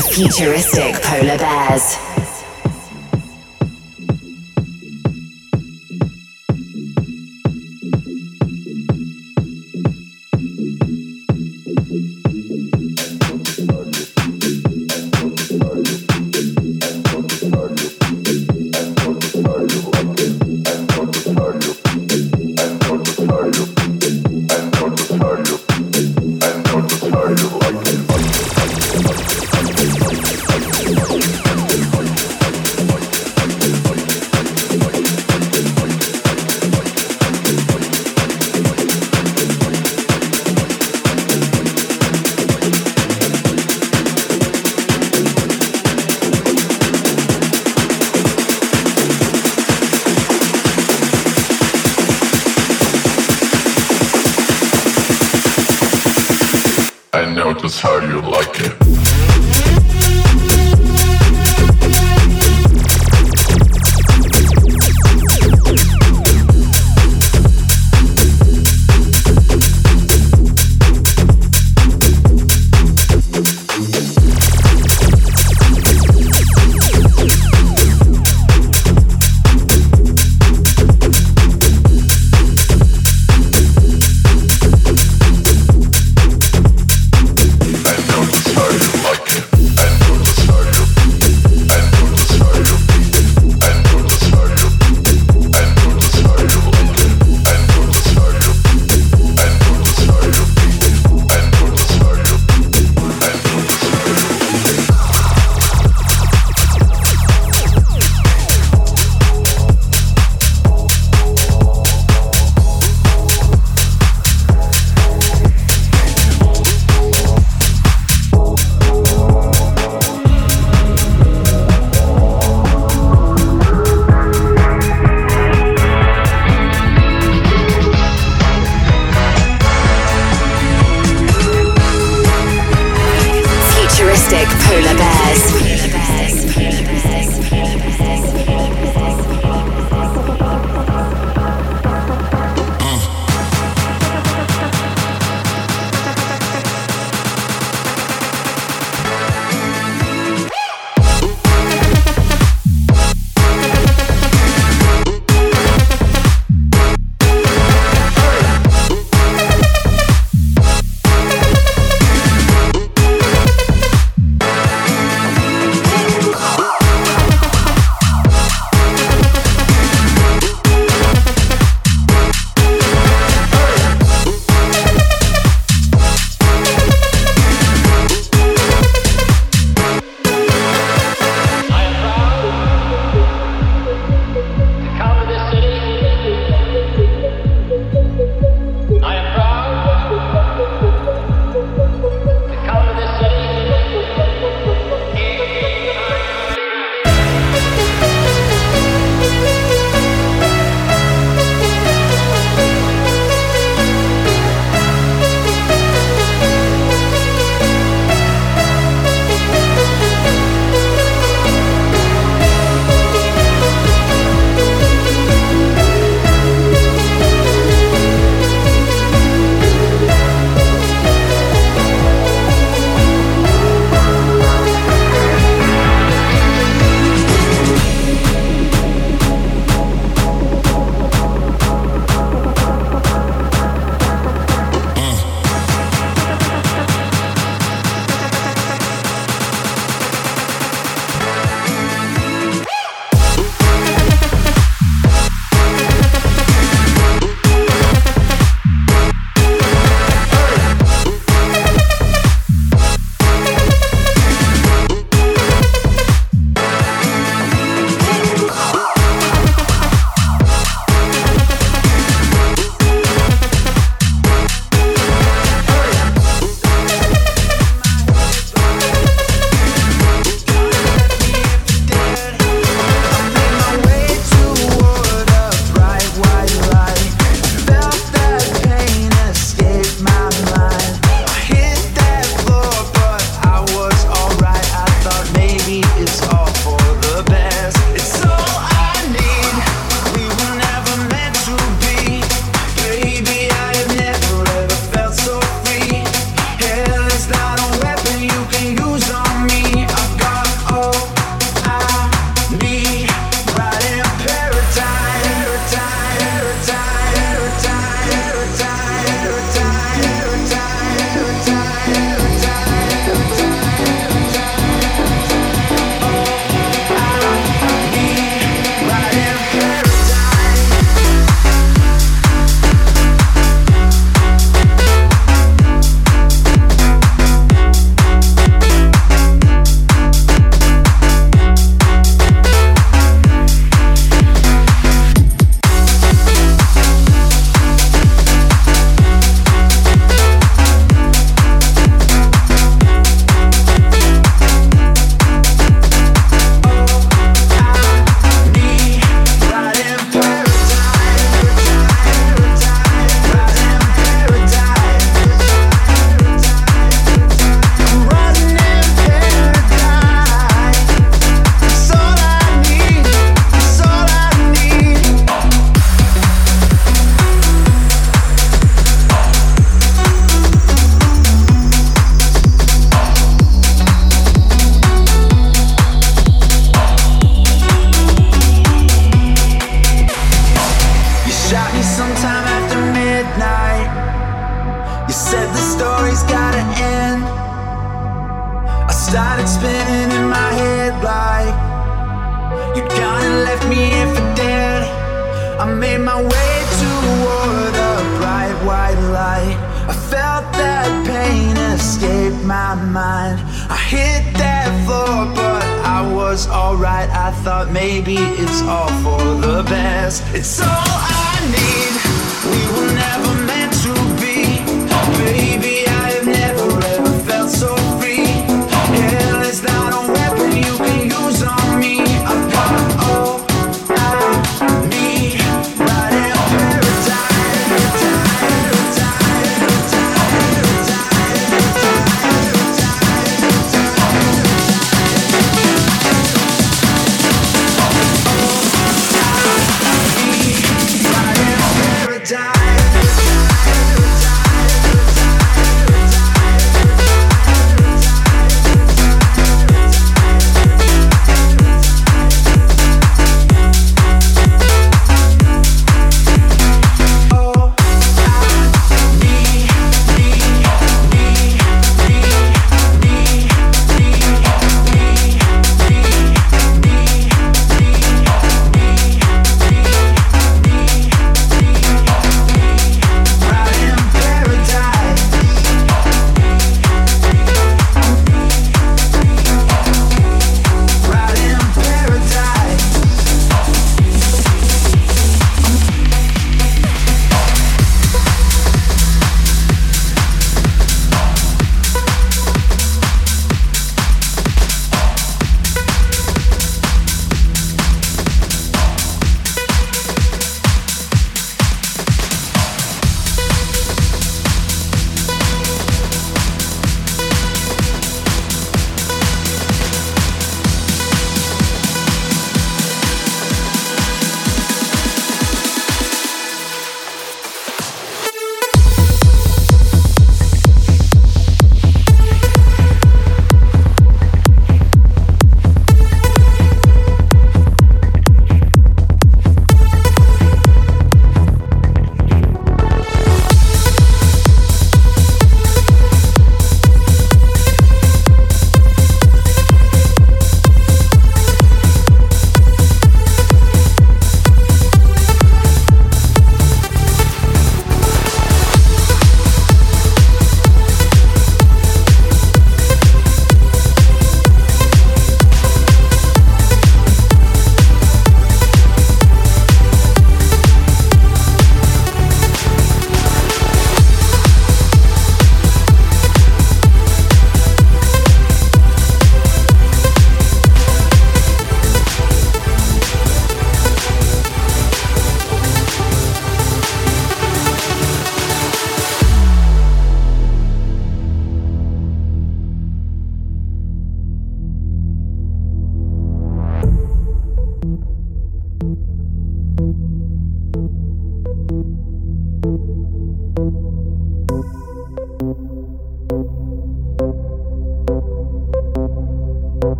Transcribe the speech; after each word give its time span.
Futuristic 0.00 0.94
polar 1.02 1.38
bears. 1.38 2.09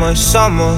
My 0.00 0.14
summer. 0.14 0.72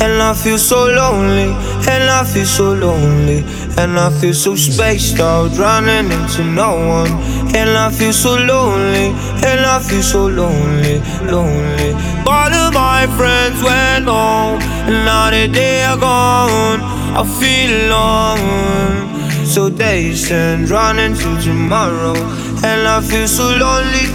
And 0.00 0.22
I 0.22 0.32
feel 0.32 0.56
so 0.56 0.86
lonely, 0.86 1.50
and 1.92 2.04
I 2.08 2.22
feel 2.24 2.46
so 2.46 2.72
lonely. 2.72 3.40
And 3.76 3.98
I 3.98 4.10
feel 4.20 4.32
so 4.32 4.54
spaced 4.54 5.18
out, 5.18 5.50
running 5.58 6.10
into 6.12 6.44
no 6.44 6.70
one. 6.98 7.12
And 7.58 7.70
I 7.70 7.90
feel 7.90 8.12
so 8.12 8.36
lonely, 8.36 9.08
and 9.48 9.60
I 9.74 9.80
feel 9.80 10.02
so 10.02 10.26
lonely, 10.26 11.00
lonely. 11.26 11.90
All 12.26 12.52
of 12.62 12.72
my 12.72 13.06
friends 13.18 13.58
went 13.62 14.06
home, 14.06 14.60
and 14.88 15.04
now 15.04 15.30
that 15.30 15.50
they 15.52 15.82
are 15.82 15.98
gone, 15.98 16.80
I 17.20 17.22
feel 17.38 17.70
alone. 17.86 19.44
So 19.44 19.68
days 19.70 20.28
send 20.28 20.70
running 20.70 21.14
to 21.14 21.30
tomorrow, 21.42 22.16
and 22.62 22.80
I 22.86 23.00
feel 23.00 23.26
so 23.26 23.44
lonely, 23.64 24.06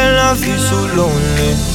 and 0.00 0.14
I 0.28 0.34
feel 0.36 0.58
so 0.58 0.78
lonely. 0.94 1.71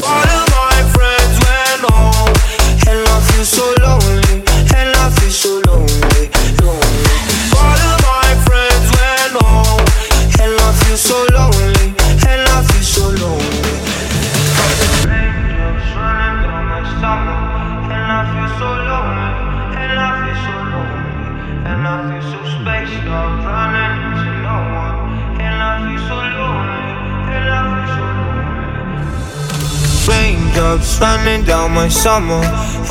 running 31.02 31.44
down 31.44 31.74
my 31.74 31.88
summer. 31.88 32.42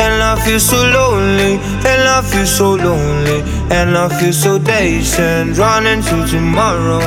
And 0.03 0.21
I 0.21 0.35
feel 0.43 0.59
so 0.59 0.77
lonely, 0.77 1.53
and 1.89 2.03
I 2.17 2.21
feel 2.21 2.45
so 2.45 2.75
lonely. 2.75 3.39
And 3.71 3.97
I 3.97 4.09
feel 4.19 4.33
so 4.33 4.59
dazed 4.59 5.17
running 5.57 6.01
to 6.09 6.27
tomorrow. 6.27 7.01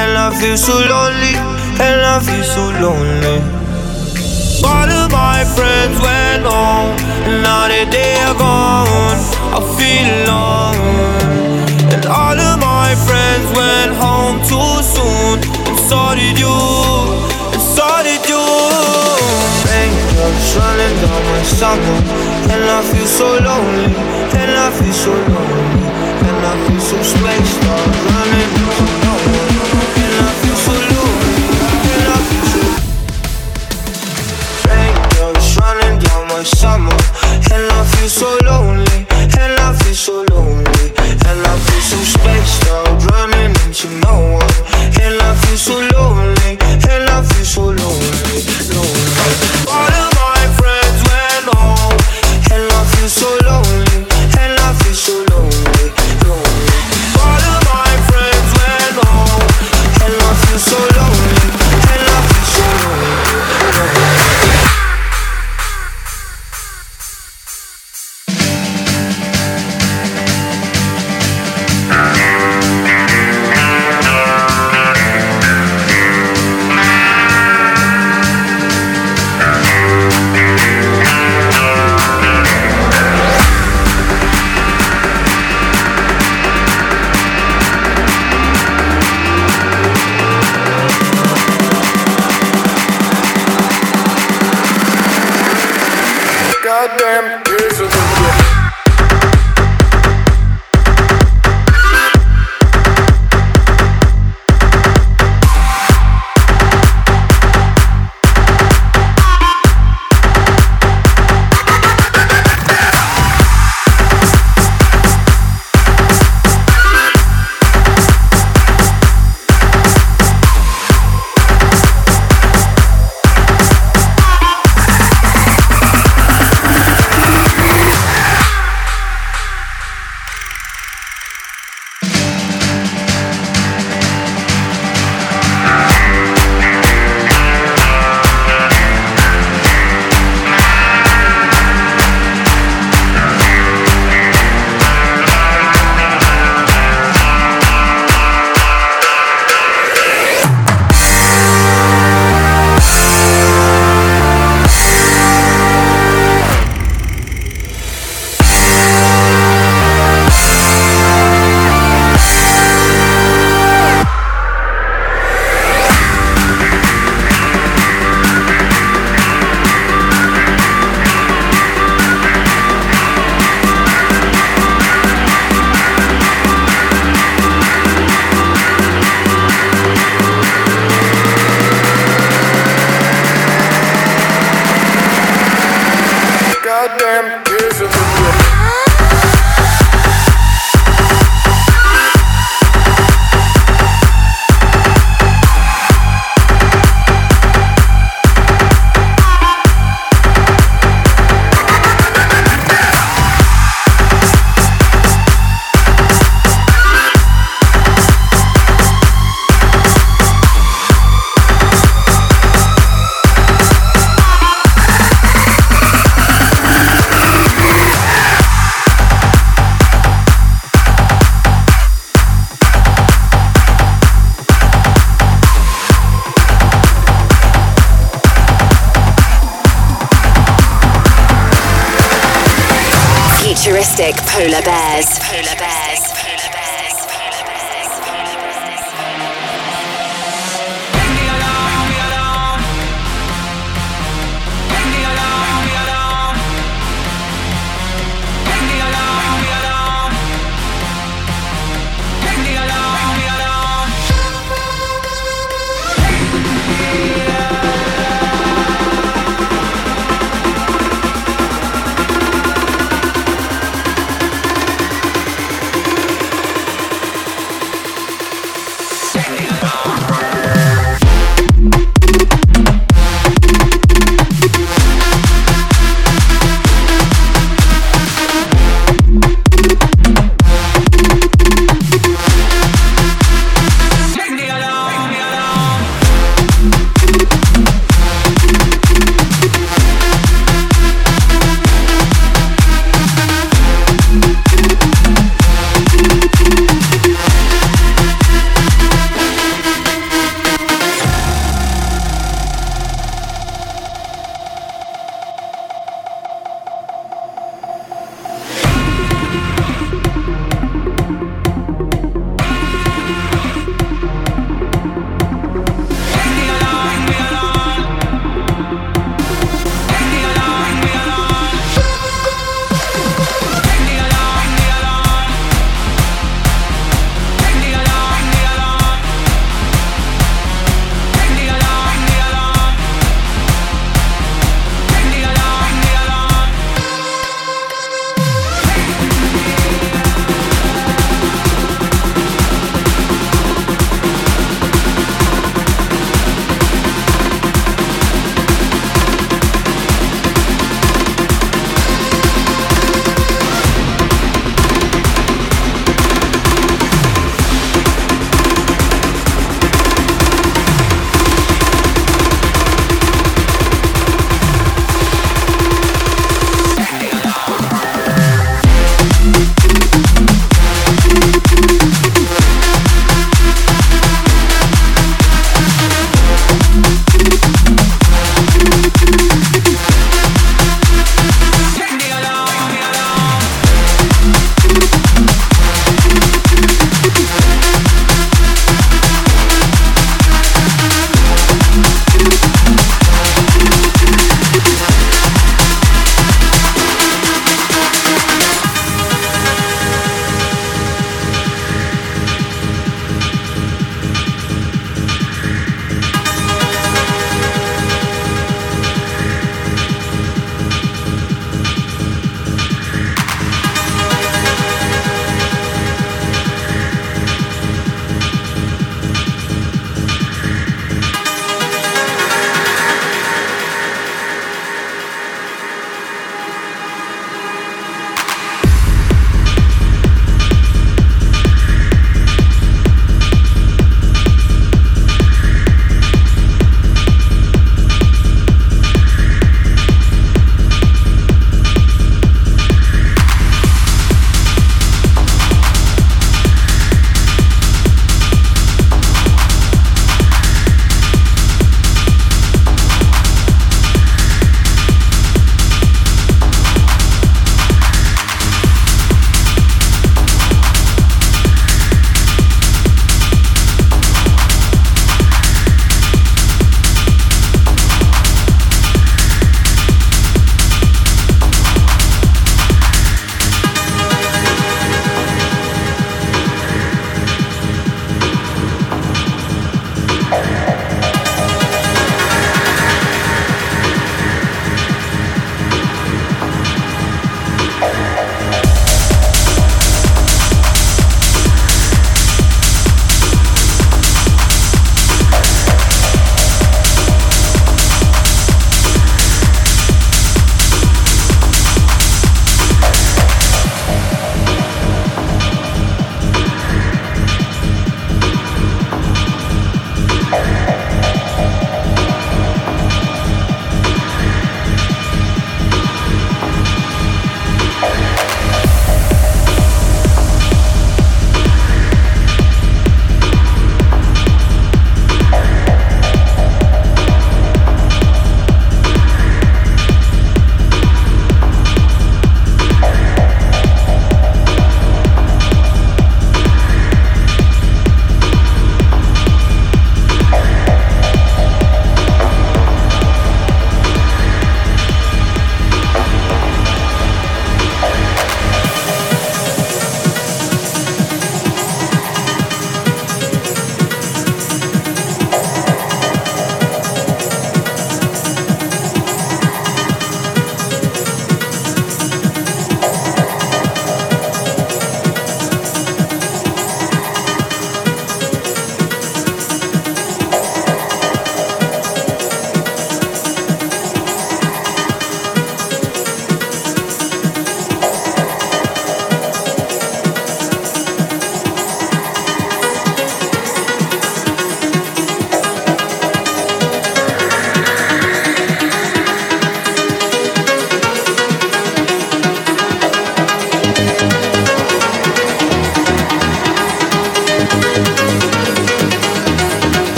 And 0.00 0.10
I 0.26 0.28
feel 0.40 0.56
so 0.56 0.74
lonely, 0.92 1.34
and 1.86 2.00
I 2.14 2.16
feel 2.26 2.44
so 2.56 2.64
lonely. 2.84 3.38
All 4.64 4.90
of 5.00 5.12
my 5.12 5.44
friends 5.56 5.96
went 6.00 6.42
home, 6.48 6.96
and 7.26 7.42
now 7.42 7.68
that 7.68 7.88
they 7.96 8.14
are 8.26 8.36
gone, 8.46 9.20
I 9.56 9.60
feel 9.76 10.08
alone. 10.24 10.76
And 11.92 12.06
all 12.06 12.38
of 12.48 12.56
my 12.58 12.90
friends 13.06 13.46
went 13.60 13.92
home 14.02 14.36
too 14.50 14.72
soon, 14.94 15.36
and 15.68 15.78
so 15.88 16.00
did 16.16 16.38
you, 16.38 17.05
running 20.56 20.96
down 21.02 21.22
my 21.30 21.42
summer. 21.42 21.98
And 22.52 22.64
I 22.64 22.80
feel 22.90 23.06
so 23.06 23.28
lonely. 23.48 23.92
And 24.40 24.50
I 24.64 24.68
feel 24.78 24.92
so 24.92 25.12
lonely. 25.12 25.86
And 26.28 26.38
I 26.50 26.54
feel 26.66 26.80
so 26.80 26.98
spaced 27.02 27.62
out 27.72 27.90
Running 28.10 28.65